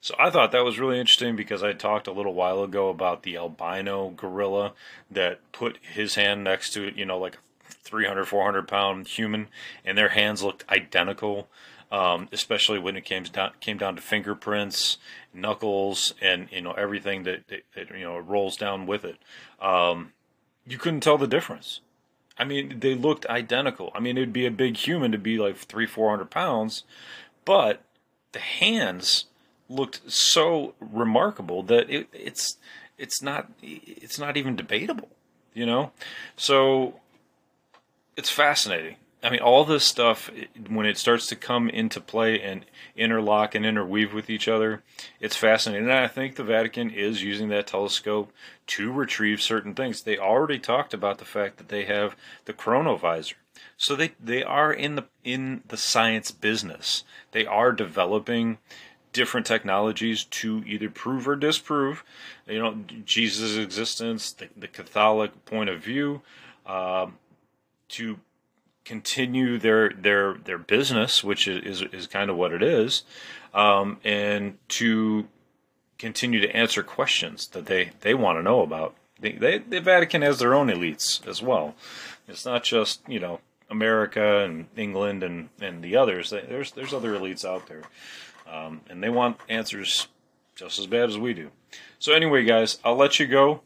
So 0.00 0.14
I 0.18 0.30
thought 0.30 0.52
that 0.52 0.64
was 0.64 0.78
really 0.78 1.00
interesting 1.00 1.34
because 1.34 1.62
I 1.62 1.72
talked 1.72 2.06
a 2.06 2.12
little 2.12 2.34
while 2.34 2.62
ago 2.62 2.90
about 2.90 3.22
the 3.22 3.36
albino 3.36 4.10
gorilla 4.10 4.72
that 5.10 5.40
put 5.52 5.78
his 5.80 6.14
hand 6.14 6.44
next 6.44 6.72
to 6.74 6.86
it, 6.86 6.96
you 6.96 7.06
know, 7.06 7.18
like 7.18 7.38
300, 7.64 8.26
400 8.26 8.68
pound 8.68 9.08
human, 9.08 9.48
and 9.84 9.96
their 9.96 10.10
hands 10.10 10.42
looked 10.42 10.64
identical 10.70 11.48
um, 11.94 12.28
especially 12.32 12.80
when 12.80 12.96
it 12.96 13.04
came 13.04 13.22
down 13.22 13.52
came 13.60 13.78
down 13.78 13.94
to 13.94 14.02
fingerprints, 14.02 14.98
knuckles, 15.32 16.12
and 16.20 16.48
you 16.50 16.60
know 16.60 16.72
everything 16.72 17.22
that, 17.22 17.46
that, 17.48 17.62
that 17.76 17.90
you 17.90 18.04
know 18.04 18.18
rolls 18.18 18.56
down 18.56 18.86
with 18.86 19.04
it. 19.04 19.16
Um, 19.60 20.12
you 20.66 20.76
couldn't 20.76 21.00
tell 21.00 21.18
the 21.18 21.28
difference. 21.28 21.80
I 22.36 22.42
mean, 22.42 22.80
they 22.80 22.96
looked 22.96 23.26
identical. 23.26 23.92
I 23.94 24.00
mean, 24.00 24.16
it'd 24.16 24.32
be 24.32 24.44
a 24.44 24.50
big 24.50 24.76
human 24.76 25.12
to 25.12 25.18
be 25.18 25.38
like 25.38 25.56
three, 25.56 25.86
four 25.86 26.10
hundred 26.10 26.30
pounds, 26.30 26.82
but 27.44 27.84
the 28.32 28.40
hands 28.40 29.26
looked 29.68 30.10
so 30.10 30.74
remarkable 30.80 31.62
that 31.62 31.88
it, 31.88 32.08
it's 32.12 32.56
it's 32.98 33.22
not 33.22 33.52
it's 33.62 34.18
not 34.18 34.36
even 34.36 34.56
debatable, 34.56 35.10
you 35.52 35.64
know. 35.64 35.92
So 36.36 36.98
it's 38.16 38.30
fascinating. 38.30 38.96
I 39.22 39.30
mean, 39.30 39.40
all 39.40 39.64
this 39.64 39.84
stuff, 39.84 40.30
when 40.68 40.84
it 40.84 40.98
starts 40.98 41.26
to 41.28 41.36
come 41.36 41.70
into 41.70 41.98
play 41.98 42.42
and 42.42 42.66
interlock 42.94 43.54
and 43.54 43.64
interweave 43.64 44.12
with 44.12 44.28
each 44.28 44.48
other, 44.48 44.82
it's 45.18 45.34
fascinating. 45.34 45.88
And 45.88 45.98
I 45.98 46.08
think 46.08 46.36
the 46.36 46.44
Vatican 46.44 46.90
is 46.90 47.22
using 47.22 47.48
that 47.48 47.66
telescope 47.66 48.30
to 48.66 48.92
retrieve 48.92 49.40
certain 49.40 49.74
things. 49.74 50.02
They 50.02 50.18
already 50.18 50.58
talked 50.58 50.92
about 50.92 51.16
the 51.18 51.24
fact 51.24 51.56
that 51.56 51.68
they 51.68 51.86
have 51.86 52.16
the 52.44 52.52
chronovisor. 52.52 53.34
So 53.78 53.96
they, 53.96 54.12
they 54.22 54.42
are 54.42 54.72
in 54.72 54.94
the 54.96 55.04
in 55.22 55.62
the 55.68 55.76
science 55.78 56.30
business. 56.30 57.04
They 57.32 57.46
are 57.46 57.72
developing 57.72 58.58
different 59.14 59.46
technologies 59.46 60.24
to 60.24 60.62
either 60.66 60.90
prove 60.90 61.26
or 61.26 61.36
disprove, 61.36 62.04
you 62.46 62.58
know, 62.58 62.84
Jesus' 63.06 63.56
existence, 63.56 64.32
the, 64.32 64.48
the 64.56 64.68
Catholic 64.68 65.46
point 65.46 65.70
of 65.70 65.82
view, 65.82 66.20
um, 66.66 67.16
to 67.90 68.18
continue 68.84 69.58
their 69.58 69.90
their 69.90 70.34
their 70.34 70.58
business, 70.58 71.24
which 71.24 71.48
is 71.48 71.82
is, 71.82 72.06
kind 72.06 72.30
of 72.30 72.36
what 72.36 72.52
it 72.52 72.62
is, 72.62 73.02
um, 73.52 73.98
and 74.04 74.58
to 74.68 75.26
continue 75.98 76.40
to 76.40 76.54
answer 76.54 76.82
questions 76.82 77.46
that 77.48 77.66
they 77.66 77.90
they 78.00 78.14
want 78.14 78.38
to 78.38 78.42
know 78.42 78.62
about. 78.62 78.94
They, 79.20 79.32
they, 79.32 79.58
the 79.58 79.80
Vatican 79.80 80.22
has 80.22 80.38
their 80.38 80.54
own 80.54 80.68
elites 80.68 81.26
as 81.26 81.40
well. 81.40 81.74
It's 82.28 82.44
not 82.44 82.64
just 82.64 83.00
you 83.08 83.20
know 83.20 83.40
America 83.70 84.44
and 84.44 84.66
England 84.76 85.22
and, 85.22 85.48
and 85.60 85.82
the 85.82 85.96
others. 85.96 86.30
There's 86.30 86.72
there's 86.72 86.92
other 86.92 87.14
elites 87.14 87.44
out 87.44 87.66
there, 87.66 87.82
um, 88.50 88.82
and 88.88 89.02
they 89.02 89.10
want 89.10 89.38
answers 89.48 90.08
just 90.54 90.78
as 90.78 90.86
bad 90.86 91.08
as 91.08 91.18
we 91.18 91.34
do. 91.34 91.50
So 91.98 92.12
anyway, 92.12 92.44
guys, 92.44 92.78
I'll 92.84 92.96
let 92.96 93.18
you 93.18 93.26
go. 93.26 93.62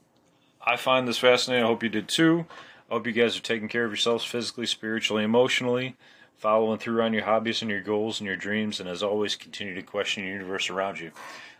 I 0.64 0.76
find 0.76 1.08
this 1.08 1.18
fascinating. 1.18 1.64
I 1.64 1.68
hope 1.68 1.82
you 1.82 1.88
did 1.88 2.08
too. 2.08 2.46
I 2.88 2.94
hope 2.94 3.06
you 3.06 3.12
guys 3.12 3.36
are 3.36 3.42
taking 3.42 3.68
care 3.68 3.84
of 3.84 3.90
yourselves 3.90 4.24
physically, 4.24 4.66
spiritually, 4.66 5.24
emotionally, 5.24 5.96
following 6.36 6.78
through 6.78 7.02
on 7.02 7.12
your 7.12 7.24
hobbies 7.24 7.60
and 7.60 7.70
your 7.70 7.82
goals 7.82 8.20
and 8.20 8.26
your 8.26 8.36
dreams, 8.36 8.80
and 8.80 8.88
as 8.88 9.02
always, 9.02 9.36
continue 9.36 9.74
to 9.74 9.82
question 9.82 10.24
the 10.24 10.30
universe 10.30 10.70
around 10.70 10.98
you. 10.98 11.10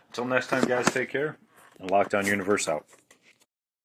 Until 0.07 0.25
next 0.25 0.47
time, 0.47 0.65
guys, 0.65 0.87
take 0.87 1.09
care 1.09 1.37
and 1.79 1.89
Lockdown 1.89 2.25
Universe 2.25 2.67
out. 2.67 2.85